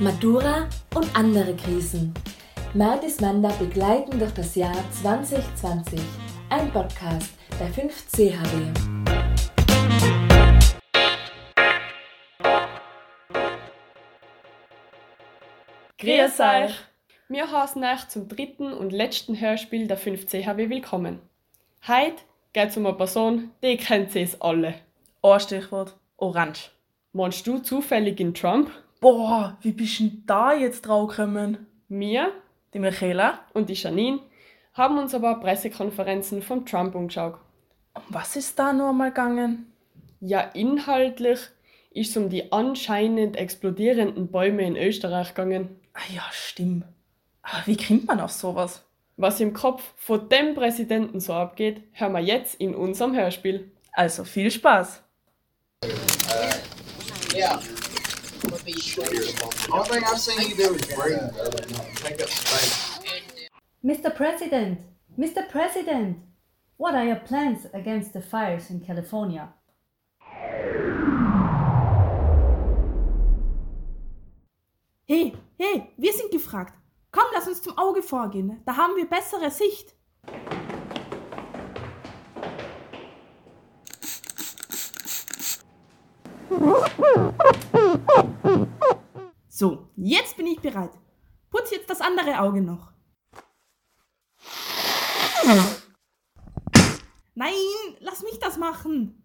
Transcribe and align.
Matura 0.00 0.68
und 0.96 1.16
andere 1.16 1.54
Krisen. 1.54 2.12
Martis 2.74 3.20
Manda 3.20 3.50
begleiten 3.50 4.18
durch 4.18 4.32
das 4.32 4.56
Jahr 4.56 4.74
2020. 4.90 6.00
Ein 6.50 6.72
Podcast 6.72 7.32
der 7.60 7.68
5CHW. 7.68 8.72
Grüß 15.98 16.40
euch! 16.40 16.74
Wir 17.28 17.50
heißen 17.50 17.84
euch 17.84 18.08
zum 18.08 18.28
dritten 18.28 18.72
und 18.72 18.92
letzten 18.92 19.40
Hörspiel 19.40 19.86
der 19.86 19.98
5CHW 19.98 20.70
willkommen. 20.70 21.20
Heute 21.86 22.16
geht 22.52 22.70
es 22.70 22.76
um 22.76 22.86
eine 22.86 22.96
Person, 22.96 23.52
die 23.62 23.76
kennt 23.76 24.16
es 24.16 24.40
alle. 24.40 24.74
Ein 25.22 25.38
Stichwort: 25.38 25.96
Orange. 26.16 26.70
Meinst 27.12 27.46
du 27.46 27.58
zufällig 27.58 28.18
in 28.18 28.34
Trump? 28.34 28.72
Boah, 29.04 29.58
wie 29.60 29.72
bist 29.72 30.00
du 30.00 30.04
denn 30.04 30.22
da 30.24 30.54
jetzt 30.54 30.86
drauf 30.86 31.10
gekommen? 31.10 31.66
Wir, 31.90 32.32
Die 32.72 32.78
Michaela? 32.78 33.40
und 33.52 33.68
die 33.68 33.74
Janine 33.74 34.20
haben 34.72 34.96
uns 34.96 35.14
aber 35.14 35.40
Pressekonferenzen 35.40 36.40
von 36.40 36.64
Trump 36.64 36.96
angeschaut. 36.96 37.34
Um 37.92 38.02
was 38.08 38.34
ist 38.34 38.58
da 38.58 38.72
nur 38.72 38.94
mal 38.94 39.10
gegangen? 39.10 39.70
Ja, 40.20 40.40
inhaltlich 40.40 41.38
ist 41.90 42.12
es 42.12 42.16
um 42.16 42.30
die 42.30 42.50
anscheinend 42.50 43.36
explodierenden 43.36 44.28
Bäume 44.28 44.62
in 44.62 44.74
Österreich 44.74 45.34
gegangen. 45.34 45.78
Ah 45.92 46.10
ja, 46.14 46.22
stimmt. 46.32 46.86
Aber 47.42 47.66
wie 47.66 47.76
kommt 47.76 48.06
man 48.06 48.20
auf 48.20 48.32
sowas? 48.32 48.86
Was 49.18 49.38
im 49.38 49.52
Kopf 49.52 49.82
von 49.96 50.30
dem 50.30 50.54
Präsidenten 50.54 51.20
so 51.20 51.34
abgeht, 51.34 51.82
hören 51.92 52.12
wir 52.12 52.20
jetzt 52.20 52.54
in 52.54 52.74
unserem 52.74 53.14
Hörspiel. 53.14 53.70
Also 53.92 54.24
viel 54.24 54.50
Spaß. 54.50 55.02
Yeah. 58.44 59.32
Only 59.72 59.88
thing 59.88 60.04
I've 60.04 60.18
seen 60.18 60.48
you 60.48 60.54
do 60.56 60.74
is 60.74 60.86
breathe. 60.94 61.18
Take 61.96 62.22
up 62.22 62.28
space. 62.28 63.00
Mr. 63.84 64.14
President, 64.14 64.80
Mr. 65.18 65.48
President, 65.48 66.18
what 66.76 66.94
are 66.94 67.04
your 67.04 67.16
plans 67.16 67.66
against 67.72 68.12
the 68.12 68.20
fires 68.20 68.70
in 68.70 68.80
California? 68.80 69.48
Hey, 75.06 75.34
hey, 75.58 75.92
wir 75.96 76.12
sind 76.12 76.30
gefragt. 76.30 76.74
Komm, 77.12 77.26
lass 77.34 77.46
uns 77.46 77.62
zum 77.62 77.76
Auge 77.78 78.02
vorgehen. 78.02 78.60
Da 78.64 78.76
haben 78.76 78.96
wir 78.96 79.06
bessere 79.06 79.50
Sicht. 79.50 79.94
So, 89.56 89.88
jetzt 89.94 90.36
bin 90.36 90.48
ich 90.48 90.58
bereit. 90.58 90.90
Putz 91.48 91.70
jetzt 91.70 91.88
das 91.88 92.00
andere 92.00 92.40
Auge 92.40 92.60
noch. 92.60 92.90
Nein, 97.36 97.52
lass 98.00 98.24
mich 98.24 98.40
das 98.40 98.56
machen. 98.56 99.22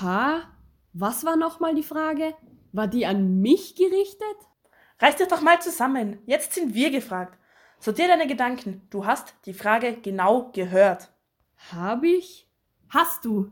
Ha? 0.00 0.42
Was 0.92 1.24
war 1.24 1.34
nochmal 1.34 1.74
die 1.74 1.82
Frage? 1.82 2.36
War 2.70 2.86
die 2.86 3.06
an 3.06 3.40
mich 3.40 3.74
gerichtet? 3.74 4.36
Reiß 5.00 5.16
dich 5.16 5.26
doch 5.26 5.40
mal 5.40 5.60
zusammen. 5.60 6.20
Jetzt 6.26 6.52
sind 6.52 6.74
wir 6.74 6.92
gefragt. 6.92 7.40
Sortier 7.78 8.08
deine 8.08 8.26
Gedanken. 8.26 8.82
Du 8.90 9.06
hast 9.06 9.34
die 9.46 9.54
Frage 9.54 9.96
genau 10.00 10.50
gehört. 10.52 11.12
Hab 11.72 12.02
ich? 12.04 12.48
Hast 12.88 13.24
du? 13.24 13.50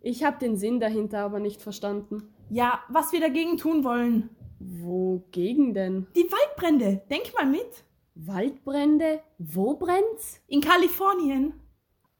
Ich 0.00 0.24
hab 0.24 0.38
den 0.38 0.56
Sinn 0.56 0.80
dahinter 0.80 1.20
aber 1.20 1.40
nicht 1.40 1.62
verstanden. 1.62 2.34
Ja, 2.48 2.80
was 2.88 3.12
wir 3.12 3.20
dagegen 3.20 3.58
tun 3.58 3.84
wollen. 3.84 4.30
Wogegen 4.58 5.74
denn? 5.74 6.06
Die 6.14 6.30
Waldbrände, 6.30 7.02
denk 7.10 7.34
mal 7.34 7.46
mit. 7.46 7.84
Waldbrände? 8.14 9.20
Wo 9.38 9.74
brennt's? 9.74 10.40
In 10.46 10.60
Kalifornien. 10.60 11.54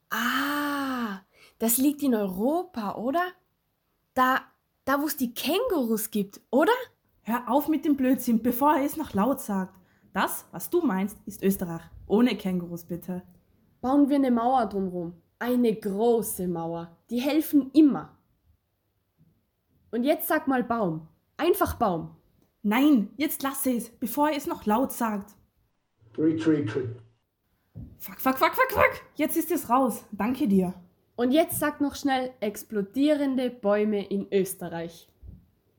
Ah, 0.09 1.21
das 1.59 1.77
liegt 1.77 2.03
in 2.03 2.13
Europa, 2.13 2.95
oder? 2.95 3.23
Da, 4.13 4.41
da 4.85 5.01
wo 5.01 5.07
es 5.07 5.17
die 5.17 5.33
Kängurus 5.33 6.11
gibt, 6.11 6.41
oder? 6.51 6.73
Hör 7.23 7.49
auf 7.49 7.67
mit 7.67 7.83
dem 7.83 7.97
Blödsinn, 7.97 8.41
bevor 8.41 8.75
er 8.75 8.85
es 8.85 8.95
noch 8.95 9.13
laut 9.13 9.41
sagt. 9.41 9.76
Das, 10.17 10.47
was 10.51 10.71
du 10.71 10.81
meinst, 10.81 11.15
ist 11.27 11.43
Österreich. 11.43 11.83
Ohne 12.07 12.35
Kängurus 12.35 12.85
bitte. 12.85 13.21
Bauen 13.81 14.09
wir 14.09 14.15
eine 14.15 14.31
Mauer 14.31 14.65
drumrum. 14.65 15.13
Eine 15.37 15.75
große 15.75 16.47
Mauer. 16.47 16.97
Die 17.11 17.21
helfen 17.21 17.69
immer. 17.73 18.17
Und 19.91 20.05
jetzt 20.05 20.27
sag 20.27 20.47
mal 20.47 20.63
Baum. 20.63 21.07
Einfach 21.37 21.75
Baum. 21.75 22.15
Nein, 22.63 23.11
jetzt 23.17 23.43
lasse 23.43 23.69
es, 23.73 23.91
bevor 23.91 24.31
er 24.31 24.37
es 24.37 24.47
noch 24.47 24.65
laut 24.65 24.91
sagt. 24.91 25.35
Retreat. 26.17 26.71
Fuck, 27.99 28.19
fuck, 28.19 28.39
fuck, 28.39 28.55
fuck, 28.55 28.71
fuck. 28.71 29.01
Jetzt 29.13 29.37
ist 29.37 29.51
es 29.51 29.69
raus. 29.69 30.03
Danke 30.11 30.47
dir. 30.47 30.73
Und 31.15 31.31
jetzt 31.31 31.59
sag 31.59 31.79
noch 31.79 31.93
schnell 31.93 32.33
explodierende 32.39 33.51
Bäume 33.51 34.03
in 34.03 34.25
Österreich. 34.33 35.07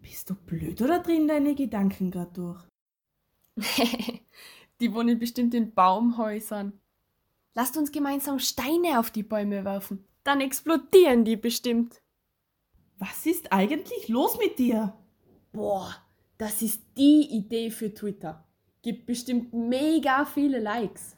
Bist 0.01 0.31
du 0.31 0.37
blöd 0.37 0.81
oder 0.81 1.01
drehen 1.01 1.27
deine 1.27 1.57
Gedanken 1.57 2.13
grad 2.13 2.37
durch? 2.37 2.63
die 4.81 4.95
wohnen 4.95 5.19
bestimmt 5.19 5.55
in 5.55 5.73
Baumhäusern. 5.75 6.81
Lasst 7.55 7.77
uns 7.77 7.91
gemeinsam 7.91 8.39
Steine 8.39 8.99
auf 8.99 9.11
die 9.11 9.23
Bäume 9.23 9.65
werfen. 9.65 10.05
Dann 10.25 10.41
explodieren 10.41 11.25
die 11.25 11.37
bestimmt. 11.37 12.01
Was 12.99 13.27
ist 13.27 13.53
eigentlich 13.53 14.09
los 14.09 14.39
mit 14.39 14.59
dir? 14.59 14.95
Boah, 15.53 15.95
das 16.37 16.63
ist 16.63 16.83
die 16.97 17.29
Idee 17.31 17.71
für 17.71 17.93
Twitter. 17.93 18.45
Gibt 18.83 19.07
bestimmt 19.07 19.53
mega 19.53 20.25
viele 20.25 20.61
Likes. 20.61 21.17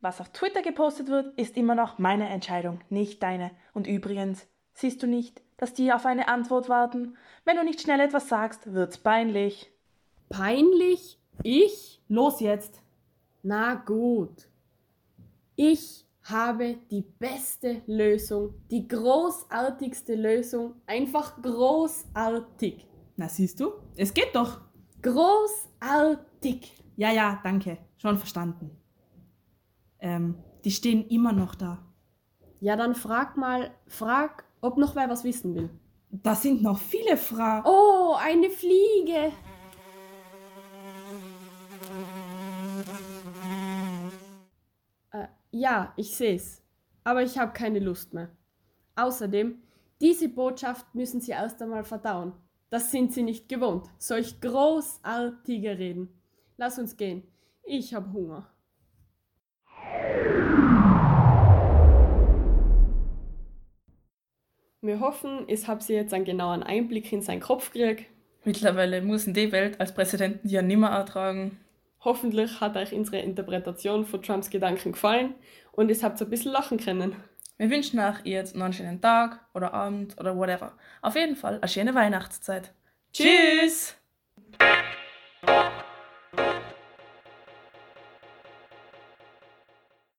Was 0.00 0.20
auf 0.20 0.30
Twitter 0.30 0.62
gepostet 0.62 1.08
wird, 1.08 1.38
ist 1.38 1.56
immer 1.56 1.74
noch 1.74 1.98
meine 1.98 2.28
Entscheidung, 2.28 2.80
nicht 2.90 3.22
deine. 3.22 3.52
Und 3.72 3.86
übrigens, 3.86 4.46
siehst 4.72 5.02
du 5.02 5.06
nicht, 5.06 5.42
dass 5.58 5.74
die 5.74 5.92
auf 5.92 6.06
eine 6.06 6.28
Antwort 6.28 6.68
warten? 6.68 7.16
Wenn 7.44 7.56
du 7.56 7.64
nicht 7.64 7.80
schnell 7.80 8.00
etwas 8.00 8.28
sagst, 8.28 8.72
wird's 8.72 8.98
peinlich. 8.98 9.70
Peinlich? 10.28 11.20
Ich? 11.42 12.02
Los 12.08 12.40
jetzt. 12.40 12.82
Na 13.42 13.74
gut. 13.74 14.48
Ich 15.56 16.06
habe 16.24 16.76
die 16.90 17.02
beste 17.02 17.82
Lösung, 17.86 18.54
die 18.70 18.86
großartigste 18.86 20.14
Lösung, 20.14 20.74
einfach 20.86 21.40
großartig. 21.42 22.86
Na 23.16 23.28
siehst 23.28 23.60
du, 23.60 23.72
es 23.96 24.14
geht 24.14 24.34
doch. 24.34 24.60
Großartig. 25.02 26.72
Ja, 26.96 27.10
ja, 27.10 27.40
danke. 27.42 27.78
Schon 27.96 28.18
verstanden. 28.18 28.70
Ähm, 29.98 30.36
die 30.64 30.70
stehen 30.70 31.08
immer 31.08 31.32
noch 31.32 31.54
da. 31.54 31.78
Ja, 32.60 32.76
dann 32.76 32.94
frag 32.94 33.36
mal, 33.36 33.72
frag, 33.86 34.44
ob 34.60 34.76
noch 34.76 34.94
wer 34.94 35.08
was 35.08 35.24
wissen 35.24 35.54
will. 35.54 35.70
Da 36.10 36.34
sind 36.34 36.62
noch 36.62 36.78
viele 36.78 37.16
Fragen. 37.16 37.66
Oh, 37.66 38.14
eine 38.18 38.50
Fliege. 38.50 39.32
Ja, 45.52 45.92
ich 45.96 46.16
seh's. 46.16 46.62
Aber 47.04 47.22
ich 47.22 47.38
habe 47.38 47.52
keine 47.52 47.78
Lust 47.78 48.14
mehr. 48.14 48.30
Außerdem, 48.96 49.62
diese 50.00 50.28
Botschaft 50.28 50.94
müssen 50.94 51.20
Sie 51.20 51.32
erst 51.32 51.60
einmal 51.62 51.84
verdauen. 51.84 52.32
Das 52.70 52.90
sind 52.90 53.12
Sie 53.12 53.22
nicht 53.22 53.48
gewohnt. 53.48 53.86
Solch 53.98 54.40
großartige 54.40 55.78
Reden. 55.78 56.08
Lass 56.56 56.78
uns 56.78 56.96
gehen. 56.96 57.22
Ich 57.64 57.94
habe 57.94 58.12
Hunger. 58.12 58.48
Wir 64.80 64.98
hoffen, 65.00 65.44
es 65.48 65.68
habt 65.68 65.88
ihr 65.88 65.96
jetzt 65.96 66.14
einen 66.14 66.24
genauen 66.24 66.62
Einblick 66.62 67.12
in 67.12 67.22
seinen 67.22 67.40
Kopf 67.40 67.72
gekriegt. 67.72 68.10
Mittlerweile 68.44 69.02
muss 69.02 69.26
in 69.26 69.34
die 69.34 69.52
Welt 69.52 69.78
als 69.80 69.94
Präsidenten 69.94 70.48
ja 70.48 70.62
nimmer 70.62 70.88
ertragen. 70.88 71.58
Hoffentlich 72.04 72.60
hat 72.60 72.76
euch 72.76 72.92
unsere 72.92 73.20
Interpretation 73.20 74.04
von 74.04 74.22
Trumps 74.22 74.50
Gedanken 74.50 74.92
gefallen 74.92 75.34
und 75.70 75.90
es 75.90 76.02
habt 76.02 76.20
ein 76.20 76.30
bisschen 76.30 76.52
lachen 76.52 76.78
können. 76.78 77.16
Wir 77.58 77.70
wünschen 77.70 78.00
euch 78.00 78.16
jetzt 78.24 78.56
noch 78.56 78.64
einen 78.64 78.74
schönen 78.74 79.00
Tag 79.00 79.40
oder 79.54 79.72
Abend 79.72 80.18
oder 80.18 80.36
whatever. 80.36 80.76
Auf 81.00 81.14
jeden 81.14 81.36
Fall 81.36 81.58
eine 81.58 81.68
schöne 81.68 81.94
Weihnachtszeit. 81.94 82.74
Tschüss! 83.12 84.01